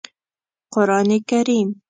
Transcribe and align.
قرآن 0.73 1.09
کریم 1.29 1.67